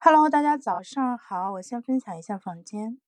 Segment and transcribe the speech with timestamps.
[0.00, 2.98] Hello，大家早上好，我先分享一下房间。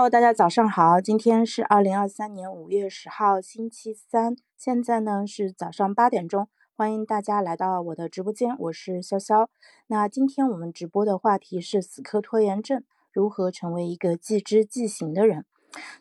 [0.00, 9.48] Hello，大家早上好，今天是二零二三年五月十号，星期三，现在呢是早上八点钟，欢迎大家来到我的直播间，我是潇潇。
[9.88, 15.44] 那今天我们直播的话题是死磕拖延症，如何成为一个即知即行的人。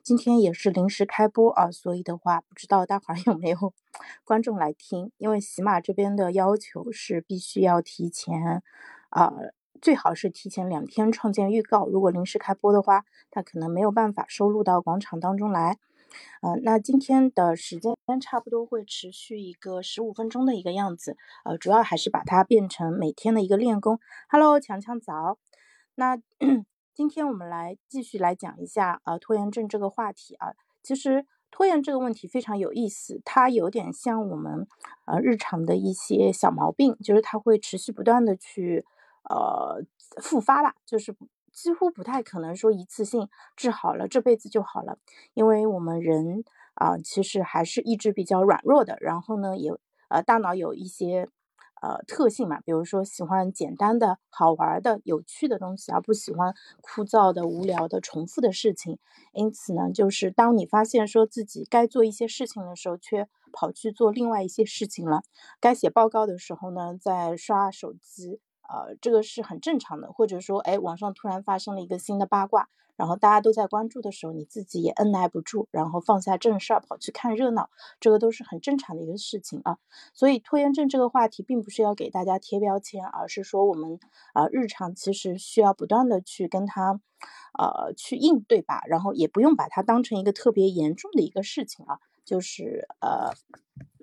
[0.01, 3.73] 今天也是临时开播啊，所以的话，不知道待会儿有没有
[4.23, 8.63] 观众来听，因为喜马这边的要求是必须要提前
[9.09, 9.33] 啊。
[9.81, 15.77] 最好是提前两天创建预告，如果临时开播的话，它可能没有办法收录到广场当中来。
[16.41, 23.99] 嗯，那今天的时间差不多会持续一个十五分钟的一个样子，呃，主要还是把它变成每天的一个练功。
[24.27, 25.37] Hello，强强早。
[25.95, 26.17] 那
[26.95, 30.53] 今天我们来继续来讲一下呃拖延症这个话题啊。
[30.81, 34.67] 其实拖延这个问题非常有意思，它有点像我们
[35.05, 38.83] 呃日常的一些小毛病，就是它会持续不断的去。
[39.27, 39.83] 呃，
[40.21, 41.15] 复发吧，就是
[41.51, 44.97] 几乎不太可能说一次性治好了，这辈子就好了。
[45.33, 46.43] 因为我们人
[46.75, 48.97] 啊，其实还是意志比较软弱的。
[49.01, 49.71] 然后呢，也
[50.09, 51.27] 呃，大脑有一些
[51.81, 58.97] 呃特性嘛，比如说喜欢简单的、好玩的、有趣的东西，而不喜欢枯燥的、无聊的、重复的事情。
[59.33, 65.21] 因此呢，就是当你发现说自己该做一些事情的时候，却跑去做另外一些事情了；
[65.59, 68.39] 该写报告的时候呢，在刷手机。
[68.71, 79.79] 呃，这个是很正常的，或者说，哎，网上突然发生了一个新的八卦，然后大家都在关注的时候，你自己也按耐不住，然后放下正事儿跑去看热闹，这个都是很正常的一个事情啊。
[80.13, 83.99] 所以拖延症这个话题并不是要给大家贴标签，而是说我们
[84.33, 86.99] 啊日常其实需要不断的去跟他
[87.57, 93.33] 呃去应对吧，然后也不用把它当成一个特别严重的一个事情啊，就是呃。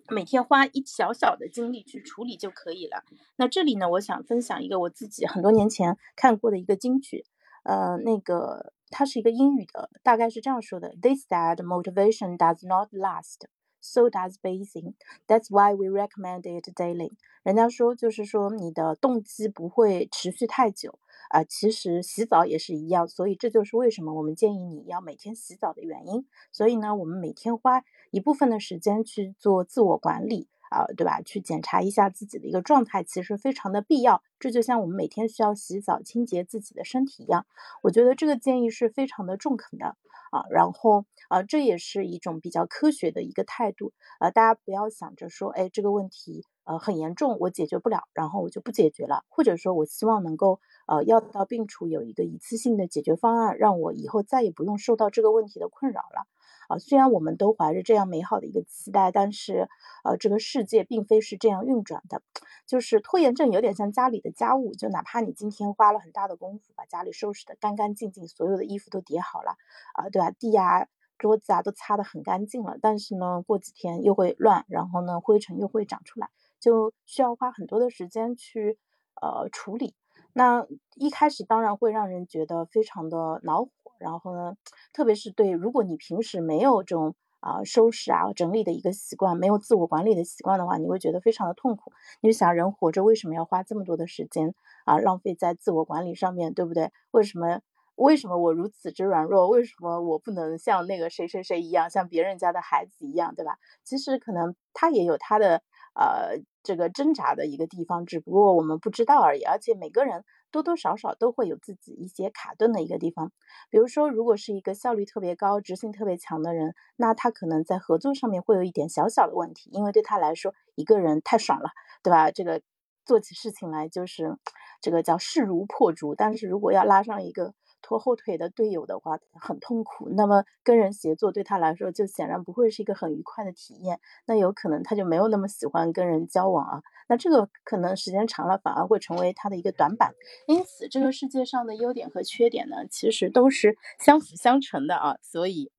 [0.09, 3.05] 每天花一小小的精力去处理就可以了。
[3.37, 7.25] 那这里呢，我想分享一个我自己很多年前看过的一个金曲，
[7.65, 13.47] 呃，那个它是一个英语的，大概是这样说的：This that motivation does not last,
[13.91, 14.95] so does bathing.
[15.27, 17.13] That's why we recommend it daily.
[17.43, 20.99] 人家说就是说你的动机不会持续太久
[21.31, 26.27] 啊，其实洗澡也是一样，所以这就是为什么我们建议你要每天洗澡的原因。
[26.51, 27.85] 所以呢，我们每天花。
[28.13, 31.21] 一部分的时间去做自我管理啊，对吧？
[31.21, 34.23] 去检查一下自己的一个状态，其实非常的必要。
[34.39, 37.45] 这就像我们每天需要洗澡清洁自己的身体一样，
[37.83, 39.97] 我觉得这个建议是非常的中肯的
[40.31, 40.45] 啊。
[40.51, 44.31] 然后啊，这也是一种比较科学的一个态度啊。
[44.31, 56.27] 大家不要想着说，哎，这个问题呃很严重，我解决不了，然后我就不解决了，或者说我希望能够呃药到病除，有一个一次性的解决方案，让我以后再也不用受到这个问题的困扰了。
[56.69, 59.69] 啊，虽然我们都怀着这样美好的一个期待，但是，
[60.05, 62.23] 呃，这个世界并非是这样运转的。
[62.67, 69.57] 就是拖延症有点像家里的家务，就哪怕你今天花了很大的功夫把家里收拾的干干净净，所有的衣服都叠好了，
[69.95, 70.33] 啊，对吧？
[70.33, 76.29] 地啊、桌子啊都擦得很干净了，但是呢，过几天又会乱，然后呢，灰尘又会长出来，
[76.59, 78.77] 就需要花很多的时间去
[79.23, 79.95] 呃处理。
[80.33, 83.71] 那一开始当然会让人觉得非常的恼火。
[83.99, 84.55] 然后呢，
[84.93, 91.93] 特别是对，如果你平时没有这种啊收拾啊整理的一个习惯，没有自我管理的习惯的话，你会觉得非常的痛苦。
[92.21, 96.91] 你就想，人活着为什么要花这么多的时间啊浪费在自我管理上面，对不对？
[97.11, 97.61] 为什么
[97.95, 99.49] 为什么我如此之软弱？
[99.49, 103.57] 为什么我不能像那个谁谁谁一样，像别人家的孩子一样，对吧？
[103.85, 105.63] 其实可能他也有他的
[105.95, 109.43] 呃这个挣扎的一个地方，只不过我们不知道而已。
[109.43, 110.25] 而且每个人。
[110.51, 113.33] 多多少少都会有自己一些卡顿的一个地方，
[113.71, 121.71] 比如说，如果是一个效率特别高、执行特别强的人，那他可能在合作上面会有一点小小的问题，因为对他来说，一个人太爽了，
[122.03, 122.31] 对吧？
[122.31, 122.63] 这个
[123.05, 124.37] 做起事情来就是
[124.81, 127.55] 这个叫势如破竹，但是如果要拉上一个。
[127.87, 140.15] 拖后腿的队友的话很痛苦，那么跟人协作对他来说就显然不会是一个很愉快的体验，那有可能他就没有那么喜欢跟人交往啊，那这个可能时间长了反而会成为他的一个短板。
[140.49, 145.71] 因此，这个世界上的优点和缺点呢，其实都是相辅相成的啊，所以，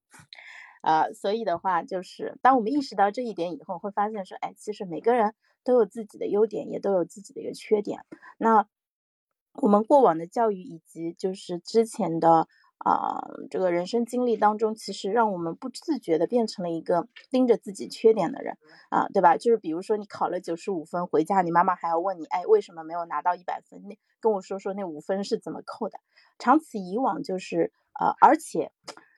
[0.81, 8.05] 啊，所以的话就是当我们意识到这一点以后，会发现说，哎，其实每个人都有自己的优点，也都有自己的一个缺点，
[8.37, 8.65] 那。
[9.57, 18.57] 我们过往的教育以及就是之前的啊，这个人生经历当中，其实让我们不自觉的变成了一个盯着自己缺点的人
[18.89, 19.35] 啊，对吧？
[19.35, 23.81] 就是比如说你考了九十五分回家，你妈妈还要问你，哎，为什么没有拿到一百分？
[23.87, 25.99] 那跟我说说那五分是怎么扣的？
[26.37, 28.71] 长此以往，就是呃，而且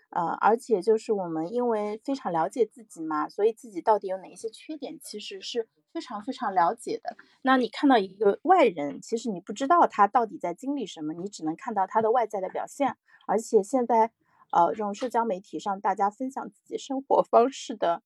[0.10, 7.16] 呃，而且就是我们因为非常了解自己嘛，所以自己到底有哪一些缺点，其实是非常非常了解的。
[7.44, 12.96] 那你看到一个外人，其实你不知道他到底在经历什么，你只能看到他的外在的表现。
[13.28, 14.12] 而且现在，
[14.52, 18.02] 呃，这种社交媒体上大家分享自己生活方式的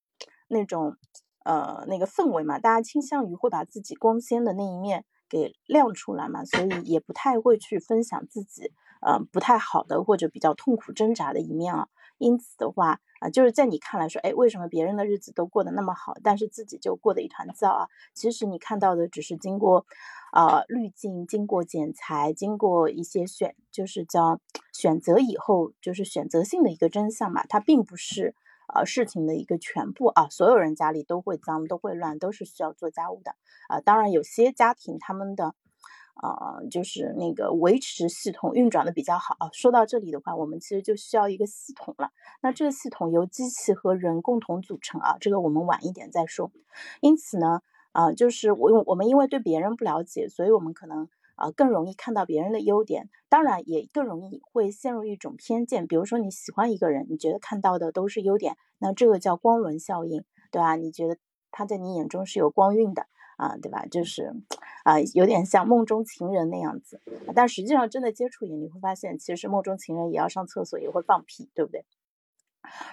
[0.50, 0.98] 那种，
[1.46, 11.88] 呃，那个氛围嘛，大家倾向于会把自己光鲜的那一面给亮出来嘛，所以也不太会去分享自己，呃，不太好的或者比较痛苦挣扎的一面啊。
[12.18, 17.88] 因此的话，啊，就是在你看来说，哎，为什么别人的日子都过得那么好，但是自己就过得一团糟啊？
[18.13, 19.86] 其实你看到的只是经过。
[20.33, 24.42] 啊，滤镜经过剪裁，经过一些选，就是叫
[24.74, 27.45] 选择以后，就是选择性的一个真相嘛。
[27.45, 28.33] 它并不是
[28.74, 30.27] 呃事情的一个全部啊。
[30.31, 33.36] 所有人家里都会脏，都会乱，都是需要做家务的
[33.69, 33.80] 啊。
[33.81, 35.54] 当然，有些家庭他们的
[36.21, 39.36] 呃就是那个维持系统运转的比较好。
[39.39, 42.12] 啊说到这里的话，我们其实就需要一个系统了。
[42.42, 46.51] 那这个系统由机器和人共同组成啊，这个我们晚一点再说。
[47.01, 47.62] 因此呢。
[47.94, 55.86] 啊，就是我我们因为对别人不了解，所以我们可能啊更容易看到别人的优点，当然也更容易会陷入一种偏见。
[55.86, 60.75] 比如说你喜欢一个人，你觉得看到的都是优点，那这个叫光轮效应，对吧？
[60.75, 61.18] 你觉得
[61.51, 63.06] 他在你眼中是有光晕的
[63.38, 63.86] 啊，对吧？
[63.86, 64.34] 就是
[64.84, 67.02] 啊，有点像梦中情人那样子，
[67.36, 71.86] 但实际上真的接触也你会发现，其实梦中情人也要上厕所，也会放屁，对不对？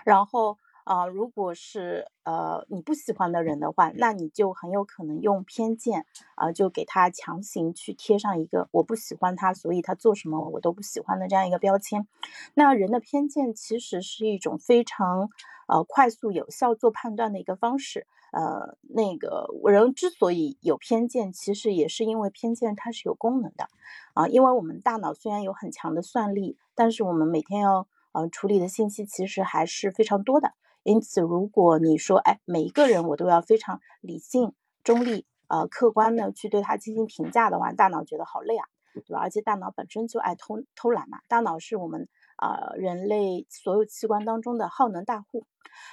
[0.05, 0.59] 然后。
[0.85, 6.05] 啊，如果是呃你不喜欢的人的话，那你就很有可能用偏见
[6.35, 12.09] 啊，就给他强行去贴上一个我不喜欢他，所以他做什么我都不喜欢的这样一个标签。
[12.55, 15.29] 那人的偏见其实是一种非常
[15.69, 18.09] 呃快速有效做判断的一个方式。
[18.33, 23.69] 呃，那个人之所以有偏见，其实也是因为偏见它是有功能的
[24.15, 30.53] 啊，因为我们大脑虽然有很强的算力，但是我们每天要呃处理的信息其实还是非常多的。
[30.83, 39.21] 因此，如果你说，哎，每一个人我都要非常理性、中立、呃客观的去对他进行评价的话，大脑觉得好累啊，对吧？
[39.21, 41.19] 而且大脑本身就爱偷偷懒嘛。
[41.29, 42.09] 大脑是我们
[42.41, 45.47] 啊人类所有器官当中的耗能大户，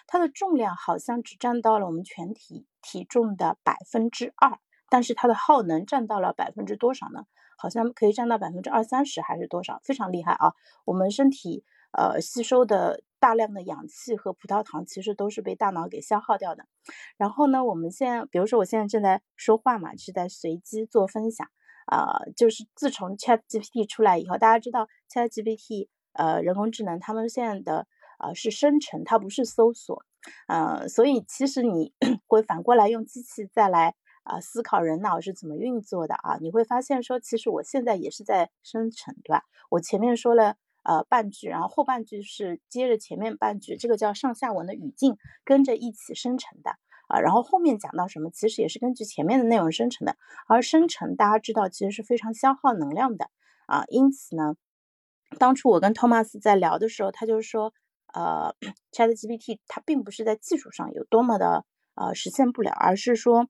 [0.08, 4.58] 它的重量好像只占到了我们全体体重的百分之二，
[4.90, 7.26] 但是它的耗能占到了百分之多少呢？
[7.60, 9.80] 好像可以占到百分之二三十还是多少？
[9.84, 10.54] 非常厉害啊！
[10.86, 13.02] 我们身体呃吸收的。
[13.20, 16.68] 大量的氧气和葡萄糖其实都是被大脑给消耗掉的。
[17.18, 21.48] 然后呢，我们现在，比如说我现在正在说话嘛，是在随机做分享
[21.88, 22.20] 啊。
[22.36, 27.88] 就是自从 Chat GPT 出来以后，大家知道 Chat GPT 呃人工智能，他们现在的
[28.20, 30.04] 呃是生成，它不是搜索，
[30.48, 31.94] 呃，所以其实你
[32.28, 39.44] 会反过来用机器再来啊思考人脑是怎么运作的啊，你会发现说，其实我现在也是在生成，对吧？
[39.70, 40.56] 我前面说了。
[40.84, 46.78] 呃，半句，然后后半句是接着前面半句，这个叫上下文的语境跟着一起生成的
[47.10, 47.20] 啊。
[47.20, 50.16] 然后后面讲到什么，其实也是根据前面的内容生成的。
[50.48, 53.30] 而生成大家知道，其实是非常消耗能量的
[53.66, 53.84] 啊。
[53.90, 54.56] 因此呢，
[55.40, 57.74] 当初我跟托马斯在聊的时候，他就说，
[58.14, 58.56] 呃
[58.92, 61.66] ，ChatGPT 它并不是在技术上有多么的
[61.96, 63.48] 呃实现不了，而是说，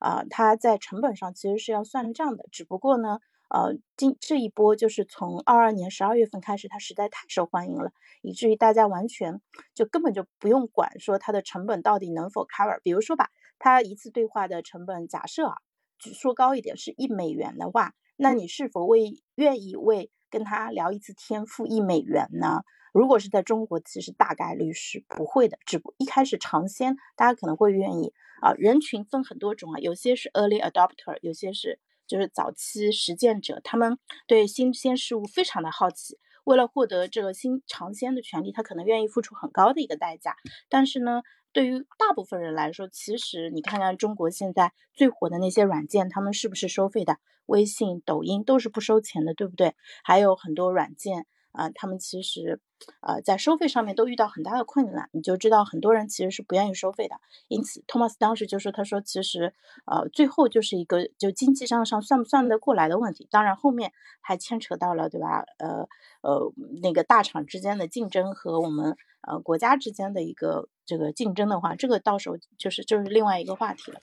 [0.00, 2.44] 啊，它在成本上其实是要算账的。
[2.52, 3.18] 只不过呢。
[3.50, 9.40] 呃，今这一波就是从二二年十二月份开始，它实在太受欢迎了，以至于大家完全
[9.74, 12.78] 就根本就不用管说它的成本到底能否 cover。
[12.82, 15.54] 比如说吧，它一次对话的成本，假设啊，
[15.98, 22.62] 只说高一点是一美元的话，那你是否为愿意为跟他聊一次天付一美元呢？
[22.92, 25.56] 如果是在中国，其实大概率是不会的。
[25.64, 28.52] 只不一开始尝鲜，大家可能会愿意啊。
[28.52, 31.78] 人群分很多种啊，有些是 early adopter，有些是。
[32.08, 40.34] 就是早期实践者，他们对新鲜事物非常的好奇，为了获得这个新尝鲜的权利，他可能愿意付出很高的一个代价。
[40.70, 41.20] 但是呢，
[41.58, 47.16] 对于大部分人来说，其实你看看中国现在最火的那些软件，他们是不是收费的？
[47.46, 49.74] 微信、抖音都是不收钱的，对不对？
[50.04, 51.26] 还有很多软件。
[51.50, 52.60] 啊，他们其实，
[53.00, 57.16] 呃，在收费上面都遇到很大的困难，你就知道很多人其实是不愿意收费的。
[57.48, 59.52] 因此，托马斯当时就说：“他说其实，
[59.86, 63.26] 呃，最后就是一个就经济账上算不算得过来的问题。
[63.30, 65.44] 当然，后面还牵扯到了，对吧？
[65.58, 65.88] 呃
[66.22, 74.00] 呃，那个大厂之间的竞争和我们呃国家之间的一个这个竞争的话，这个到时候就是就是另外一个话题了。”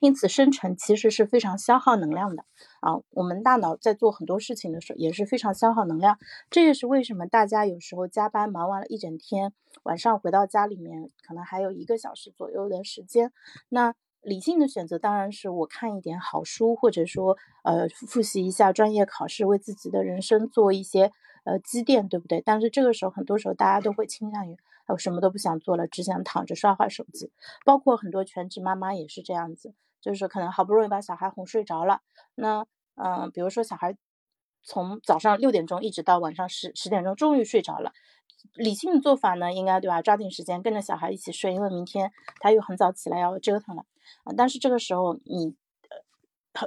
[0.00, 2.44] 因此生成其实是非常消耗能量的
[2.80, 3.00] 啊。
[3.10, 6.18] 我们大脑在做很多事情的时候也是非常消耗能量，
[6.50, 9.52] 这也是为什么大家有时候加班忙完了一整天，
[9.82, 13.32] 晚上回到家里面可能还有一个小时左右的时间，
[13.68, 13.94] 那。
[14.20, 21.12] 理性的选择当然是我看一点好书，或者说呃复习一下专业考试，为自己的人生做一些
[21.44, 22.42] 呃积淀，对不对？
[22.44, 24.56] 但是这个时候，很多时候大家都会倾向于
[24.92, 27.30] 我什么都不想做了，只想躺着刷会手机。
[27.64, 32.00] 包括很多全职妈妈也是这样子，就是可能好不容易把小孩哄睡着了，
[32.34, 32.66] 那
[32.96, 33.96] 嗯，比如说小孩
[34.62, 37.92] 从早上六点钟一直到晚上十十点钟，终于睡着了。
[38.54, 40.00] 理性的做法呢，应该对吧？
[40.00, 43.84] 抓紧时间跟着小孩一起睡，因为明天他又很早起来要折腾了。
[44.36, 45.54] 但是这个时候你，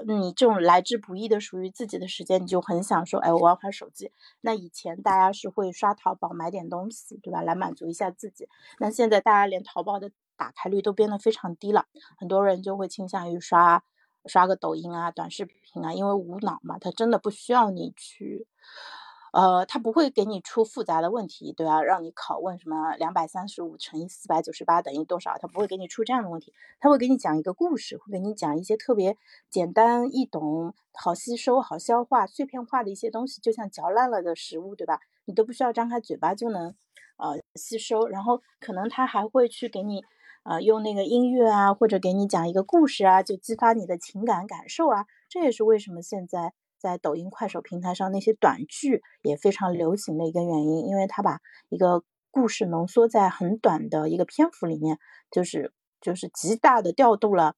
[0.06, 4.12] 你这种来之不易的属于自己的时间，你就很想说，哎，我玩会手机。
[4.42, 7.42] 那以前大家是会刷淘宝买点东西，对吧？
[7.42, 8.48] 来满足一下自己。
[8.80, 11.86] 那现在大家连淘宝的打开率都变得非常低了，
[12.18, 13.84] 很多人就会倾向于刷
[14.26, 18.48] 刷个抖音啊、短视频啊，因为无脑嘛，他真的不需要你去。
[19.32, 21.82] 呃，他不会给你出复杂的问题，对吧？
[21.82, 25.38] 让你拷问什么两百三十五乘以四百九十八等于多少？
[25.38, 29.16] 他不会给你出这样的问题，他会给你讲一个故事，会给你讲一些特别
[29.50, 35.00] 简单易懂、好吸收、好消化、碎片化的一些东西，就像嚼烂了的食物，对吧？
[35.24, 36.76] 你都不需要张开嘴巴就能
[37.16, 38.08] 呃吸收。
[38.08, 40.04] 然后可能他还会去给你
[40.44, 45.06] 呃用那个音乐啊，或者给你讲一个故事啊，就激发你的情感感受啊。
[45.30, 46.54] 这也是为什么现在。
[46.82, 54.98] 在抖音、快手平台上，那些短剧也非常流行的一个原因，因为它把一个故事浓缩在很短的一个篇幅里面，
[55.30, 55.72] 就是
[56.02, 57.54] 就是极大的调动了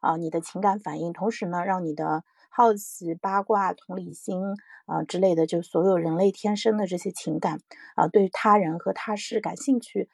[0.00, 4.40] 啊你的情感反应，同时呢，让你的好奇、八卦、同理心
[4.86, 7.58] 啊之类的，就所有人类天生的这些情感
[7.96, 10.08] 啊，对他人和他事感兴趣。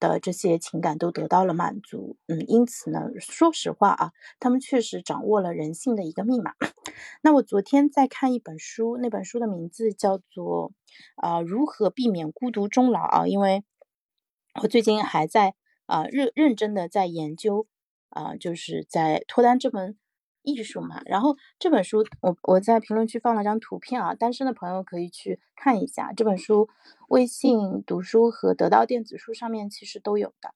[0.00, 6.54] 的这些情感都得到了满足，嗯，因此呢，说实话啊，他们确实掌握了人性的一个密码。
[7.22, 10.70] 那我昨天在看一本书，那本书的名字叫做
[11.16, 13.64] 《啊如何避免孤独终老》啊，因为
[14.62, 15.54] 我最近还在
[15.86, 17.66] 啊认认真的在研究
[18.10, 19.98] 啊，就是在脱单这门。
[20.44, 26.68] 艺术嘛，然后这本书我我在评论区放了张图片啊，单身的朋友可以去看一下这本书，
[27.08, 30.54] 微信读书和得到电子书上面其实都有的。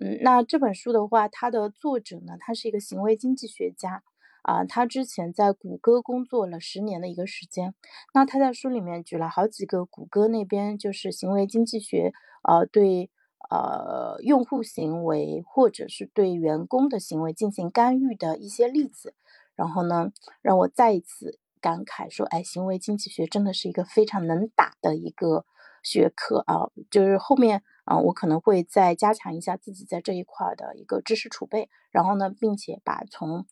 [0.00, 4.02] 嗯，那这本书的话，它的作者呢，他是一个行为经济学家
[4.42, 7.74] 啊，他之前在谷歌工作了十年的一个时间。
[8.14, 12.12] 那他在书里面举了好几个谷歌那边就是行为经济学
[12.42, 13.10] 呃对。
[13.50, 19.12] 呃，用户行为或者是对员工的行为进行干预的一些例子，
[19.56, 20.10] 然后呢，
[20.42, 25.44] 让我再一次感慨说，哎，行为经济学真的是一个非常能打的一个
[25.82, 26.70] 学科啊！
[26.90, 33.46] 就是后面啊，我可能会再加强一下自己在这一块的一个知识储备，然后呢，并且把从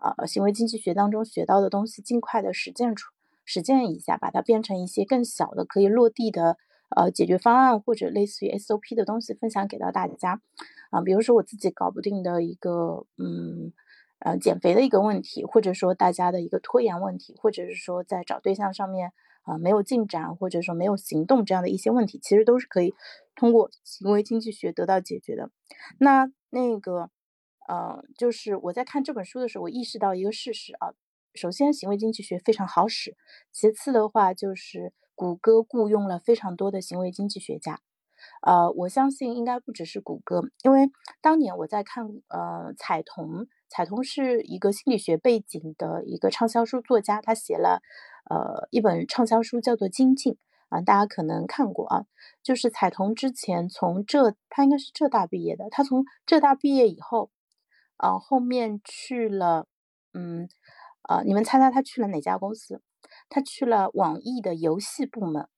[0.00, 3.12] 呃行为经济学当中学到的东西尽快的实践出
[3.44, 6.56] 实践一下，把它变成一些更小的可以落地的。
[6.96, 10.40] 呃，解决方案或者类似于 SOP 的东西分享给到大家，
[10.90, 13.72] 啊，比如说我自己搞不定的一个，嗯，
[14.20, 19.12] 呃，减肥的一个问题，或者说大家的一个拖延问题，或者是说在找对象上面
[19.42, 22.94] 啊没有进展，或者说没有行动这样的一些问题，其实都是可以
[23.34, 25.50] 通过行为经济学得到解决的。
[25.98, 27.10] 那那个，
[27.68, 30.94] 呃，就是我在看这本书的时候，我意识到一个事实啊，
[31.34, 33.16] 首先行为经济学非常好使，
[33.50, 34.92] 其次的话就是。
[35.16, 37.82] 谷歌雇佣了非常多的行为经济学家，
[38.40, 47.80] 呃，我相信应该不只是谷歌，因为当年我在看，呃，彩童，彩童是一个心理学背景的一个畅销书作家，他写了，
[48.28, 50.34] 呃，一本畅销书叫做《精进》
[50.68, 52.04] 啊，大家可能看过啊，
[52.42, 57.30] 就是彩童之前从浙，他应该是浙大毕业的，他从浙大毕业以后，
[57.96, 59.66] 啊，后面去了，
[60.12, 60.48] 嗯，
[61.08, 62.82] 呃，你们猜猜他去了哪家公司？
[63.28, 65.48] 他去了网易的游戏部门，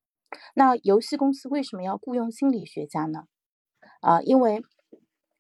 [0.55, 3.25] 那游戏公司为什么要雇佣心理学家呢？
[4.01, 4.63] 啊，因为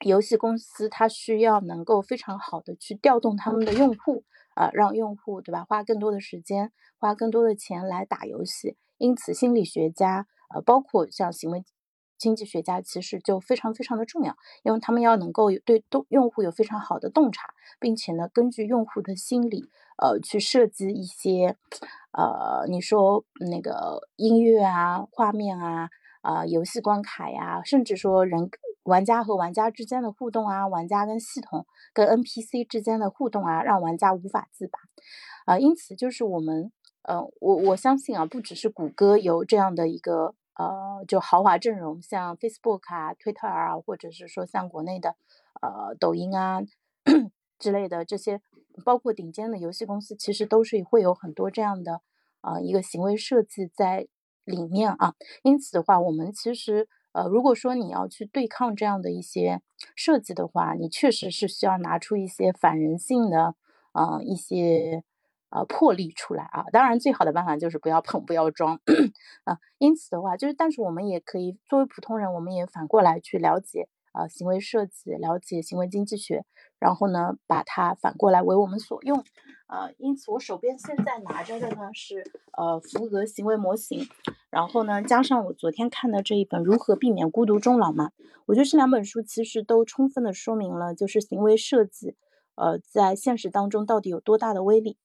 [0.02, 8.76] 游戏公司它需要能够非常好的去调动他们的用户，啊，让用户对吧，花更多的时间，花更多的钱来打游戏。
[8.98, 11.64] 因此，心理学家，呃，包括像行为
[12.18, 17.48] 经济学家，其实就非常非常的重要，因为他们要能够对动用户有非常好的洞察，
[17.80, 19.64] 并且呢，根据用户的心理，
[19.98, 21.56] 呃，去设计一些。
[22.12, 25.88] 呃，你说那个音乐啊、画面啊、
[26.20, 28.50] 啊游戏关卡呀，甚至说人
[28.84, 34.78] 玩家和玩家之间的互动啊，玩家跟系统、跟 NPC 之间的互动啊，让玩家无法自拔
[35.46, 35.58] 啊。
[35.58, 36.72] 因此，就是我们
[37.02, 45.16] 呃，我我相信啊，不只是谷歌有这样的一个呃，就豪华阵容，像 Facebook 啊、Twitter 啊，或者是说像国内的
[45.60, 46.62] 呃抖音啊。
[47.58, 48.40] 之类的这些，
[48.84, 52.00] 包括顶尖的游戏公司，其实都是会有很多这样的
[52.40, 54.08] 啊一个行为设计在
[54.44, 55.14] 里面啊。
[55.44, 59.60] 因此的话，我们其实呃，如果说你要去对抗这样的一些
[59.96, 63.54] 设计的话，你确实是需要拿出一些反人性的
[63.92, 65.04] 啊一些。
[65.54, 66.64] 呃，魄力出来啊！
[66.72, 68.80] 当然，最好的办法就是不要碰，不要装
[69.44, 69.58] 啊。
[69.76, 76.46] 因此的话，就是，但是我们也可以作为普通人，我们也反过来去了解啊，行为设计，了解行为经济学，
[76.78, 79.22] 然后呢，把它反过来为我们所用
[79.72, 79.92] 呃。
[79.98, 82.22] 因此，我手边现在拿着的呢是
[82.58, 84.06] 呃福格行为模型，
[84.50, 88.10] 然后呢，加上我昨天看的这一本《如何避免孤独终老》嘛，
[88.46, 92.14] 我觉得这两本书其实都充分的说明了，就是行为设计
[92.54, 94.98] 呃在现实当中到底有多大的威力。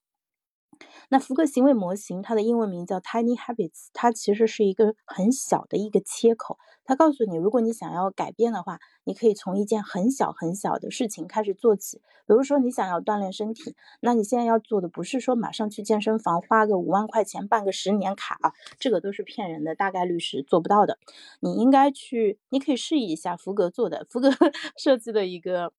[1.09, 6.57] 那福格行为模型，它的英文名叫 Tiny Habits，它其实是一个很小的一个切口。
[6.85, 11.97] 它告诉你，如果你想要改变的话，你可以从一件很小很小的事情开始做起。
[12.25, 20.97] 比如说，你想要锻炼身体，那你现在要做的不是说马上去健身房花个五万块钱办个十年卡啊，这个都是骗人的，大概率是做不到的。
[21.41, 24.29] 你应该去，你可以试一下福格做的，福格
[24.77, 25.73] 设计的一个。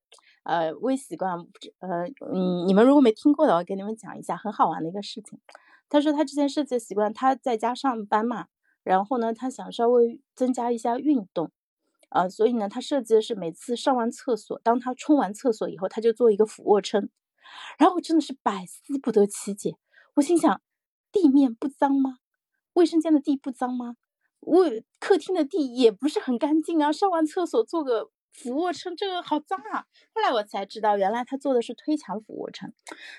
[0.49, 1.39] 呃，微习惯，
[1.81, 5.39] 呃，嗯，你们如果没听过的，我给你们讲一下很好玩的一个事情。
[5.91, 8.47] 他说他之前设计的习惯，他在家上班嘛，
[8.83, 11.51] 然后呢，他想稍微增加一下运动，
[12.09, 17.11] 呃，所以呢，他设计的是每次上完厕所，当他冲完厕所以后，他就做一个俯卧撑。
[17.79, 19.77] 然后我真的是百思不得其解，
[20.15, 20.63] 我心想，
[21.13, 22.21] 地面不脏吗？
[22.73, 23.97] 卫生间的地不脏吗？
[24.41, 24.65] 我
[24.99, 28.09] 客厅的地也不是很干净啊，上完厕所做个。
[28.33, 29.85] 俯卧撑这个好脏啊！
[30.15, 32.73] 后来我才知道，原来他做的是推墙俯卧撑，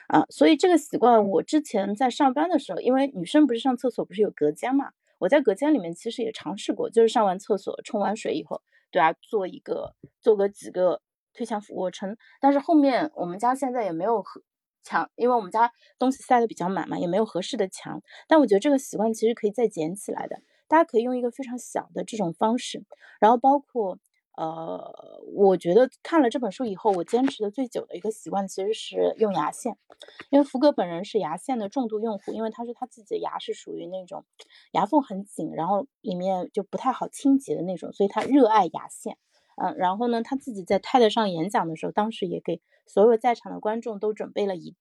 [0.08, 8.62] 啊，所以这个习惯我之前在上班的时候，因为女生不是上厕所不是有隔间嘛，我在隔间里面其实也尝试过，就是上完厕所冲完水以后，
[8.92, 11.02] 对啊，做一个做个几个
[11.34, 12.16] 推墙俯卧撑。
[12.40, 14.42] 但是后面我们家现在也没有合
[14.84, 18.02] 墙，因为我们家东西塞的比较满嘛，也没有合适的墙。
[18.28, 20.40] 但我觉得这个习惯其实可以再捡起来的，
[20.70, 22.86] 大家可以用一个非常小的这种方式，
[23.20, 24.00] 然后包括。
[24.40, 29.76] 呃，我觉得看了这本书以后，我坚持的最久的一个习惯其实是用牙线，
[30.30, 34.24] 因为福格本人是牙线的重度用户，因为他说他自己的牙是属于那种
[34.72, 39.18] 牙缝很紧，然后里面就不太好清洁的那种，所以他热爱牙线。
[39.62, 44.74] 嗯，然后呢，他自己在 TED 上演讲的时候，当时也给所有在场的观众都准备了一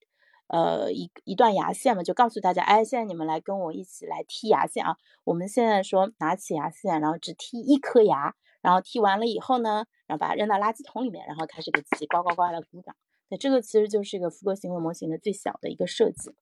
[0.47, 8.37] 呃一一段牙线嘛，就告诉大家，哎，现在你们来跟我一起来剔牙线啊，我们现在说拿起牙线，然后只剔一颗牙。
[8.61, 12.95] 然后剃完了以后呢，然后把它扔到垃圾桶里面，然后开始给自己呱呱呱的鼓掌。
[13.31, 16.35] 那这个其实就是一个福格行为模型的最小的一个设计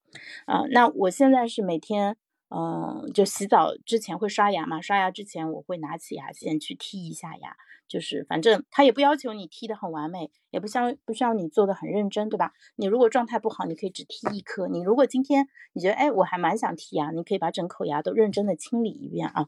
[0.45, 0.63] 啊。
[0.71, 2.15] 那我现在是每天，
[2.49, 7.57] 嗯，就洗澡之前会刷牙嘛，刷牙之前我会拿起牙线去剔一下牙，
[7.89, 12.53] 就是反正他也不要求你剔的很完美，也不像不需要你做的很认真，对吧？
[12.77, 14.69] 你如果状态不好，你可以只剔一颗。
[14.69, 19.47] 你如果今天你觉得哎我还蛮想剔牙，你可以把整口牙都认真的清理一遍啊。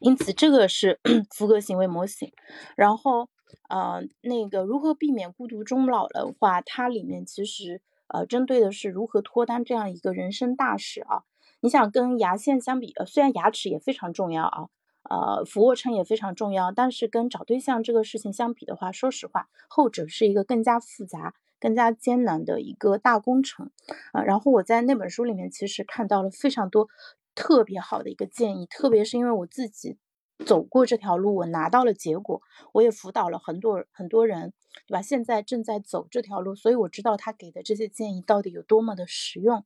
[0.00, 1.00] 因此，这个是
[1.34, 2.32] 福格行为模型。
[2.76, 3.28] 然后，
[3.68, 11.22] 呃，那个如何避免孤独终老的话，它里面其实呃针对的是如何脱单这样一个人生大事啊。
[11.60, 14.68] 你想跟牙线相比，呃，虽然牙齿也非常重要啊，
[15.08, 23.70] 呃，俯卧撑也非常重要，但是跟找对象这个事情相比的话，说实话，后者是一个更加复杂、更加艰难的一个大工程
[24.12, 24.22] 啊。
[24.22, 26.88] 然后我在那本书里面其实看到了非常多。
[27.34, 29.98] 特别好的一个建议，特别是因为我自己
[30.44, 32.42] 走过这条路，我拿到了结果，
[32.72, 34.52] 我也辅导了很多很多人，
[34.86, 35.02] 对吧？
[35.02, 39.64] 现在正在走这条路，所以我知道他给的这些建议到底有多么的实用，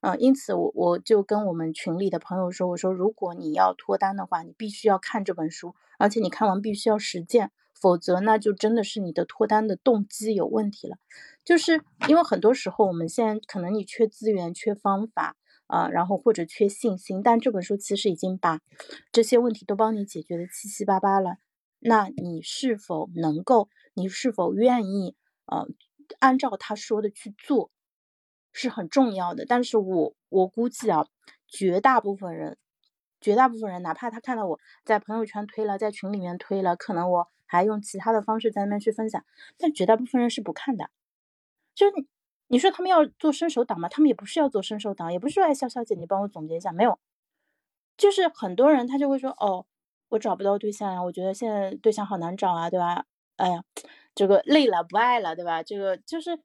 [0.00, 10.96] 嗯，因此我我就跟我们群里的朋友说，我说如果你要脱单的话，你必须要看这本书，而且你看完必须要实践，否则那就真的是你的脱单的动机有问题了，
[11.44, 15.36] 就是因为很多时候我们现在可能你缺资源、缺方法。
[15.66, 18.60] 啊，然后或者缺信心，但这本书其实已经把
[19.12, 21.38] 这些问题都帮你解决的七七八八了。
[21.78, 25.66] 那你是否能够，你是否愿意，呃，
[26.20, 27.70] 按照他说的去做，
[28.52, 29.44] 是很重要的。
[29.44, 31.06] 但是我我估计啊，
[31.46, 32.58] 绝大部分人，
[33.20, 39.24] 绝大部分人，哪怕他看到我在朋友圈推了，在群里面推了，可能我还用其他的方式在那边去分享，
[39.58, 40.90] 但绝大部分人是不看的，
[41.74, 42.06] 就是。
[42.48, 43.88] 你说他们要做伸手党吗？
[43.88, 46.98] 他们也不是要做伸手党，也不是说哎，肖小姐，你帮我总结一下，没有，
[47.96, 49.66] 就是很多人他就会说，哦，
[50.10, 53.04] 我找不到对象呀，我觉得现在对象好难找啊，对吧？
[53.36, 53.64] 哎呀，
[54.14, 55.62] 这个累了不爱了，对吧？
[55.62, 56.38] 这个就是，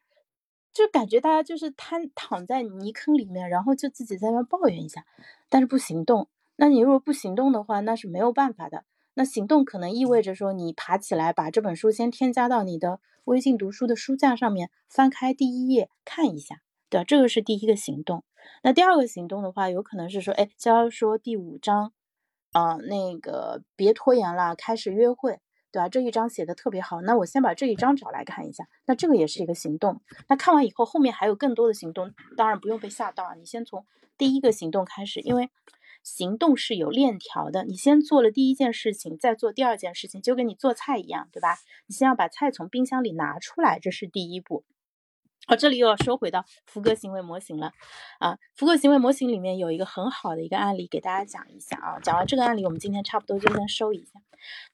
[0.73, 5.05] 就感觉大家就是瘫躺在泥坑里面，然后就自己在那抱怨一下，
[5.49, 6.27] 但是不行动。
[6.55, 8.83] 那你如果不行动的话，那是没有办法的。
[9.21, 17.03] 那行动可能意味着说，你爬起来把这本书先添加到你的微信读书的书架上面，翻开第一页看一下，对吧？
[17.03, 18.23] 这个是第一个行动。
[18.63, 21.93] 那第二个行动的话，有可能是说，哎，教说第五章，
[22.51, 25.39] 啊，那个别拖延了，开始约会，
[25.71, 25.87] 对吧？
[25.87, 30.01] 这一章写的特别好，那我先把这一章找来看一下，那这个也是一个行动。
[30.29, 33.85] 那看完以后，后面还有更多的行动，当然不用被吓到啊，你先从
[34.17, 35.51] 第一个行动开始，因为。
[36.03, 41.57] 行动是有链条的，你先做了第一件事情，再做第二件事情，就跟你做菜一样，对吧？
[41.85, 44.63] 你先要把菜从冰箱里拿出来，这是第一步。
[45.47, 47.73] 好，这里又要说回到福格行为模型了
[48.19, 48.37] 啊。
[48.55, 51.99] 福格行为模型里面有一个很好的一个案例，给大家讲一下啊。
[51.99, 54.21] 讲完这个案例，我们今天差不多就先收一下。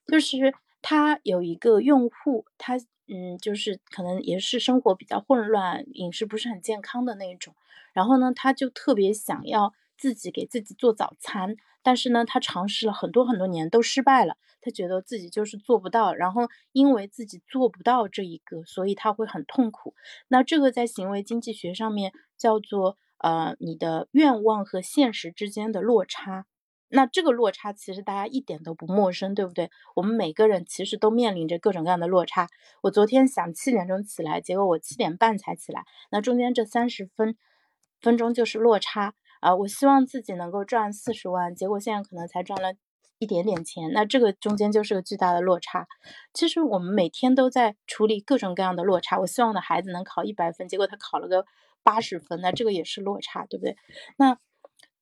[0.06, 7.54] 就是他有一个用户，他嗯，就是可能也是生活比较混乱，饮食不是很健康的那种，
[7.92, 9.74] 然后呢，他就特别想要。
[9.98, 14.36] 自己给自己做早餐，但是呢，他尝试了很多很多年都失败了。
[14.60, 19.94] 他觉得自己就是做不到，然后因为自己做不到这一个，所以他会很痛苦。
[20.28, 26.46] 那这个在行为经济学上面叫做呃你的愿望和现实之间的落差。
[26.90, 29.70] 那这个落差其实大家一点都不陌生，对不对？
[29.94, 32.48] 我们每个人其实都面临着各种各样的落差。
[32.82, 37.36] 我昨天想七点钟起来，结果我七点半才起来，那中间这三十分
[38.00, 39.14] 分钟就是落差。
[39.40, 42.74] 啊，我希望自己能够赚四十万，结果现在可能才赚了
[43.18, 45.86] 一点点钱，那这个中间就是个巨大的落差。
[46.32, 49.18] 其实我们每天都在处理各种各样的落差。
[49.18, 51.44] 我希望我的孩子能考一百分，结果他考了个
[51.82, 53.76] 八十分，那这个也是落差，对不对？
[54.16, 54.38] 那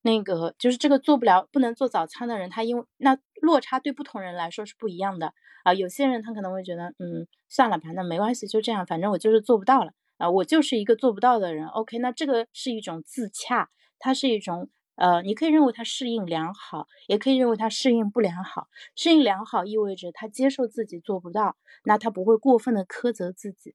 [0.02, 5.74] 那个就是这个做不了、不能做早餐的人，他因为那落差对不同人来说是不一样的啊。
[5.74, 11.66] 有些人他可能会觉得，嗯，算了吧，那没关系，就这样，反正我就是做不到了啊，我就是一个做不到的人。
[11.66, 13.68] OK，那这个是一种自洽。
[13.98, 18.68] 它是一种，呃，你可以认为它适应良好，也可以认为它适应不良好。
[18.94, 23.74] 适应良好意味着他接受自己做不到，那他不会过分的苛责自己，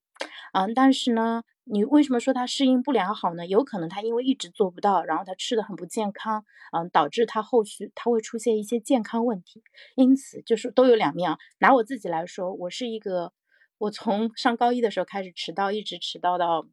[0.53, 3.45] 嗯，但是呢，你为什么说他适应不良好呢？
[3.47, 9.63] 有可能他因为一直做不到，然后他吃的很不健康，嗯，导致他后续他会出现一些健康问题。
[9.95, 11.37] 因此，就是都有两面啊。
[11.59, 13.31] 拿我自己来说，我是一个，
[13.77, 16.65] 我从上高一的时候开始迟到，一直迟到到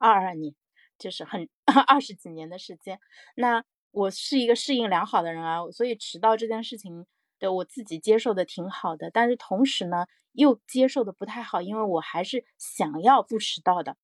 [0.00, 0.54] 二二年。
[0.98, 1.48] 就是很
[1.86, 2.98] 二十几年的时间，
[3.36, 7.06] 那我是一个适应良好的人啊，所以迟到这件事情
[7.38, 13.96] 的我自己接受的挺好的，但是同时呢，又接受的不太好，因为我还是想要不迟到的。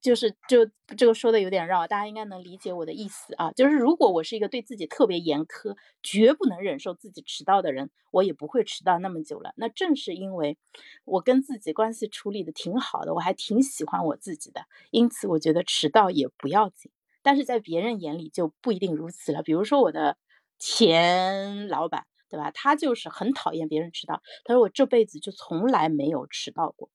[0.00, 3.52] 就是就这个说的有点绕，大家应该能理解我的意思啊。
[3.52, 9.52] 就是如果我是一个对自己特别严苛、绝不能忍受自己迟到的人，我也不会迟到那么久了。
[9.56, 10.58] 那正是因为
[11.04, 16.90] 我跟自己关系处理的挺好的，我还挺喜欢我自己的，因此我觉得迟到也不要紧。
[17.22, 19.42] 但是在别人眼里就不一定如此了。
[19.42, 20.16] 比如说我的
[20.58, 22.50] 前老板，对吧？
[22.50, 26.90] 他就是很讨厌别人迟到，他说我这辈子就从来没有迟到过。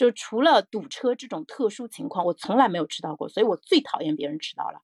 [0.00, 4.80] 就除了堵车这种特殊情况，我从来没有迟到过，所以我最讨厌别人迟到了。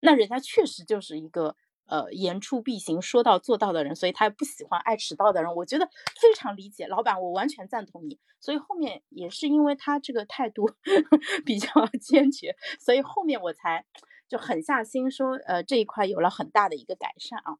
[0.00, 5.54] 那人家确实就是一个呃言出必行、说到做到的人，所以他不喜欢爱迟到的人。
[5.54, 5.88] 我觉得
[6.20, 8.20] 非常理解，老板，我完全赞同你。
[8.38, 10.70] 所以后面也是因为他这个态度
[11.46, 13.86] 比较 坚决，所以后面我才
[14.28, 17.56] 就狠下心说，呃，这一块有了很大的一个改善啊。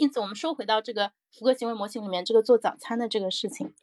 [0.00, 3.74] 因此，我们说回到这个福格行为模型里面，这个做早餐的这个事情，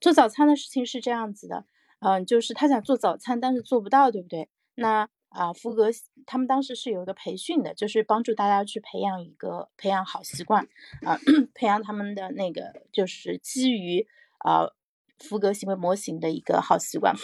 [0.00, 1.64] 做早餐的事情是这样子的，
[1.98, 4.48] 嗯，就是他想做早餐，但是做不到，对不对？
[4.76, 5.88] 那啊，福格
[6.26, 10.68] 他们当时是有一个培训的，就是帮助大家去培养一个培养好习惯
[11.02, 11.18] 啊，
[11.54, 14.06] 培养他们的那个就是基于
[14.38, 14.70] 啊。
[15.18, 17.14] 福格行为模型的一个好习惯，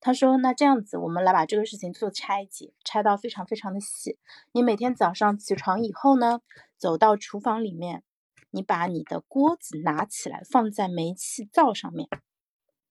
[0.00, 4.18] 他说：“那这样子，我们来把这个事情做拆解，拆到非常非常的细。
[4.52, 6.40] 你每天早上起床以后呢，
[6.76, 8.02] 走到厨房里面，
[8.50, 12.08] 你把你的锅子拿起来，放在煤气灶上面。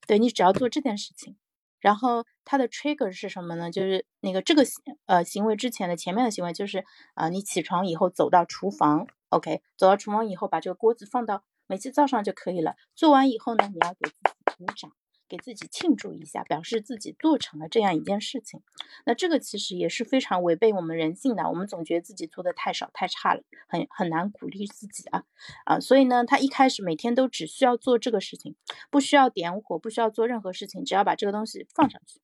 [0.07, 1.35] 对你只要做这件事情，
[1.79, 3.69] 然后它的 trigger 是什么呢？
[3.69, 4.63] 就是那个这个
[5.05, 12.75] 呃行为之前的前面的行为就是啊，你起床以后走到厨房，OK，走到厨房以后，把这个锅子放到煤气灶上就可以了。
[12.95, 14.91] 做完以后呢，你要给自己。”鼓掌，
[15.27, 18.61] 给自己庆祝一下，表示自己做成了这样一件事情。
[19.05, 21.49] 那这个其实也是非常违背我们人性的。
[21.49, 25.23] 我们总觉得自己做的太少太差了，很很难鼓励自己啊
[25.65, 25.79] 啊！
[25.79, 28.55] 所以呢，他一开始每天都只需要做这个事情，
[28.89, 32.19] 不需要点火，不需要做任何事情，只要把这个东西放上去，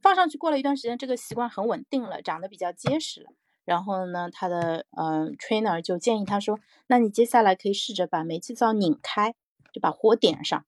[0.00, 3.30] 放上去过了一段时间，这个习惯很稳定了，长得比较结实了。
[3.64, 9.34] 然后呢，他的嗯 trainer 就建议他说：“那你接下来可以试着把煤气灶拧开，
[9.72, 10.64] 就把火点上。”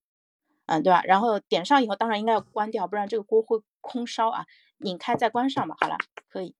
[0.66, 1.02] 嗯，对吧？
[1.05, 4.46] 然后点上以后，当然应该要关掉，不然这个锅会空烧啊。
[4.79, 5.76] 拧开再关上吧。
[5.81, 5.96] 好了，
[6.29, 6.55] 可以。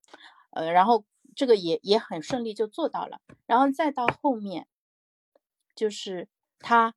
[0.51, 3.21] 呃，然后这个也也很顺利就做到了。
[3.47, 4.67] 然后再到后面，
[5.75, 6.95] 就是他，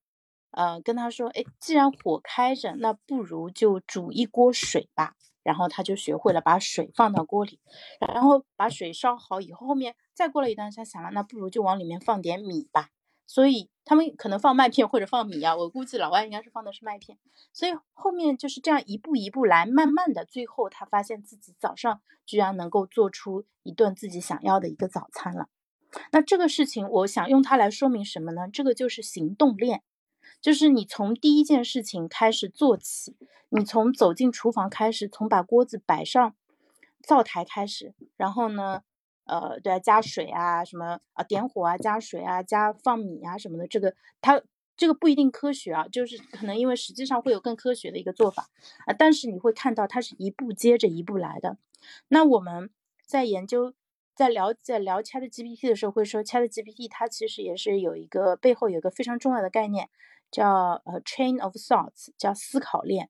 [0.52, 5.16] 呃，跟他说，哎，既然火开着，那不如就煮一锅水吧。
[5.42, 7.60] 然后他就学会了把水放到锅里，
[8.00, 12.90] 然后把水烧好以后，后面再过了一段，他想了，那不如就往里面放点米吧。
[13.30, 17.20] 所以他们可能放麦片或者放米啊，我估计老外应该是放的是麦片。
[17.54, 25.48] 所以后面就是这样一步一步来，慢慢的，最后他发现自己早上居然能够做出一顿自己想要的一个早餐了。
[26.12, 28.48] 那这个事情，我想用它来说明什么呢？
[28.52, 29.84] 这个就是行动链。
[30.42, 33.16] 就是你从第一件事情开始做起，
[33.50, 36.36] 你从走进厨房开始，从把锅子摆上
[37.04, 38.82] 灶台开始，然后呢，
[39.30, 44.42] 呃，对啊，加水啊，什么啊，点火啊，加水啊，加放米啊什么的，这个它
[44.76, 48.50] 这个不一定科学啊，就是可能因为实际上会有更科学的一个做法
[48.88, 51.58] 啊，但是你会看到它是一步接着一步来的。
[52.10, 52.70] 那我们
[53.06, 53.74] 在研究。
[54.16, 59.88] 在聊在聊 Chat GPT 的时候，会说 Chat GPT 它其实也是有一个背后有一个非常重要的概念，
[60.30, 63.10] 叫呃 chain of thoughts，叫思考链。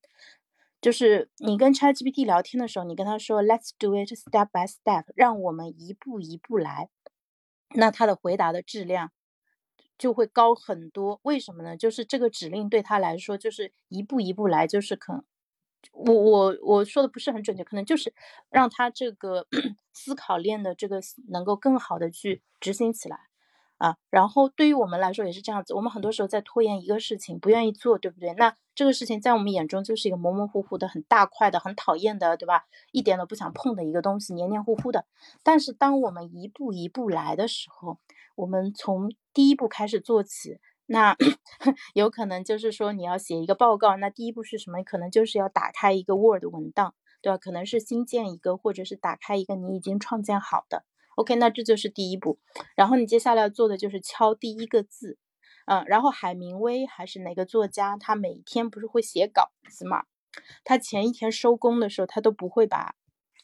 [0.82, 6.90] 就是你跟 Chat GPT 聊天的时候，你跟他说 Let's do it step by step，让我们一步一步来，
[7.76, 9.12] 那他的回答的质量
[9.98, 11.20] 就会高很多。
[11.24, 11.76] 为什么呢？
[11.76, 15.26] 就是这个指令对他来说就是一步一步来，就是可。
[15.94, 18.14] 我我我说的不是很准确，可能就是
[18.50, 19.48] 让他这个
[19.94, 23.29] 思考链的这个能够更好的去执行起来
[23.80, 23.98] 啊。
[24.12, 28.36] 然后对于我们来说也是这样子，我们很多时候在拖延一个事情，不愿意做，对不对？
[28.36, 32.66] 那这个事情在我们眼中就是一个模模糊糊的、很大块的、很讨厌的，对吧？
[32.92, 35.06] 一点都不想碰的一个东西，黏黏糊糊的。
[35.44, 37.98] 但是当我们一步一步来的时候，
[38.36, 40.60] 我们从第一步开始做起。
[40.92, 41.16] 那
[41.94, 44.82] 有可能就是说你要写一个报告，那第一步是什么？
[44.82, 47.38] 可能就是要打开一个 Word 文档，对吧？
[47.38, 50.84] 可能是新建一个，或者是打开一个你已经创建好的。
[51.20, 52.40] OK，那这就是第一步。
[52.76, 55.18] 然后你接下来要做的就是敲第一个字，
[55.66, 60.06] 嗯，然后海明威还是哪个作家，他每天不是会写稿子嘛？
[60.64, 62.96] 他前一天收工的时候，他都不会把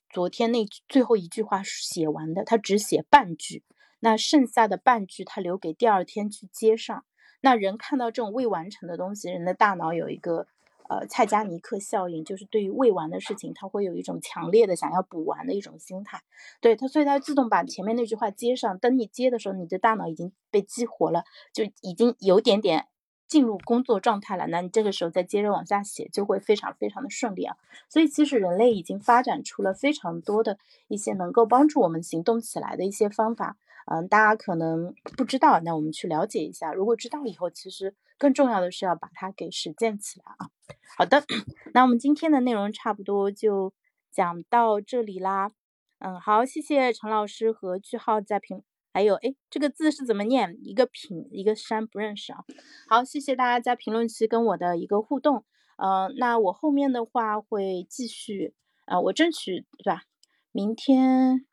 [0.09, 3.65] 昨天那最后一句话写完的，他只写半句，
[3.99, 7.03] 那剩下的半句他留给第二天去接上。
[7.41, 10.47] 那人看到这种未完成的东西，人的大脑有一个
[10.89, 16.21] 呃蔡加尼克效应，就是对于未完的事情，他会有一种强烈的想要补完的一种心态。
[16.61, 18.77] 对他，所以他自动把前面那句话接上。
[18.79, 22.87] 等你接的时候，你的大脑已经被激活了，就已经有点点
[23.27, 24.47] 进入工作状态了。
[24.47, 27.55] 那你这个时候再接着往下写，就会非常非常的顺利啊。
[27.89, 33.57] 所以其实人类已经发展出了非常多的一些能够帮助我们行动起来的一些方法。
[33.85, 36.73] 嗯，大家可能不知道，那我们去了解一下。
[36.73, 40.49] 如果知道以后，其实更重要的是要把它给实践起来啊。
[40.97, 41.23] 好的，
[41.73, 43.73] 那我们今天的内容差不多就
[44.11, 45.51] 讲到这里啦。
[45.99, 50.57] 嗯，好，谢谢陈老师和句号在评，还有哎，这个字是怎么念？
[50.63, 52.43] 一个品，一个山，不认识啊。
[52.89, 55.45] 好，谢谢大家在评论区跟我的一个互动。
[55.77, 60.03] 嗯，那我后面的话会继续，啊，我争取对吧？
[60.51, 61.45] 明天。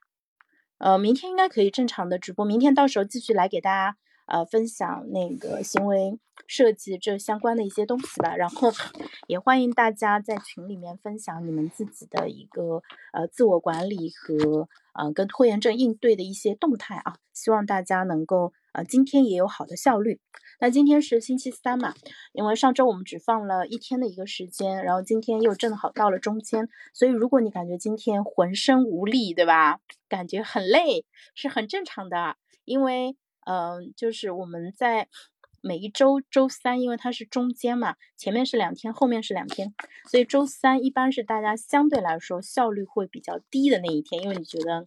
[0.83, 2.45] 呃，明天应该可以正常的直播。
[2.45, 6.19] 明天到时候继续来给大家呃分享那个行为
[6.49, 8.35] 设计这相关的一些东西吧。
[8.35, 8.73] 然后
[9.29, 17.17] 也欢迎大家在群里面分享你们自己的一个呃自我管理和呃跟拖延症应对的一些动态啊。
[17.33, 20.21] 希望大家能够呃今天也有好的效率。
[20.61, 21.95] 那今天是星期三嘛，
[22.33, 29.81] 因为上周我们只放了一天的一个时间，然后今天又正好到了中间，所以如果你感觉今天浑身无力，对吧？
[30.09, 35.09] 感觉很累，是很正常的，因为嗯，就是我们在
[35.63, 39.73] 每一周周三，因为它是中间嘛，前面是两天，后面是两天，
[40.11, 44.87] 所以周三一般是大家相对来说效率会比较低的那一天，因为你觉得，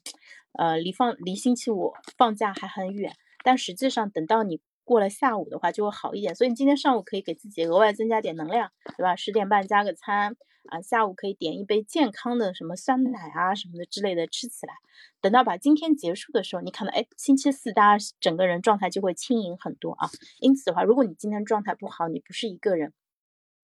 [0.53, 4.61] 呃，离放离星期五放假还很远，但实际上等到你。
[4.87, 9.15] 过了下午的话就会好一点，所以你今天上午可以给自己额外增加点能量，对吧？
[9.15, 10.35] 十点半加个餐
[10.69, 14.73] 啊，下午可以点一杯健康的什么酸奶啊什么的之类的吃起来。
[15.21, 20.09] 等到把今天结束的时候，你看到哎，星期四大家整个人状态就会轻盈很多啊。
[20.39, 22.91] 因此的话，如果你今天状态不好，你不是一个人；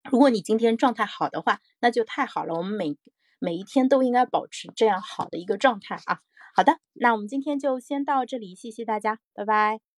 [0.10, 2.56] 如果你今天状态好的话，那就太好了。
[2.56, 2.98] 我们每
[3.40, 6.20] 每一天都应该保持这样好的一个状态啊。
[6.56, 9.91] 好的，那我们今天就先到这里，谢谢大家，拜拜。